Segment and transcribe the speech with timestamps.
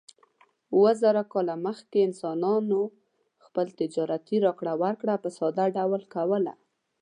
[0.73, 2.81] اووه زره کاله مخکې انسانانو
[3.45, 6.53] خپل تجارتي راکړه ورکړه په ساده ډول کوله.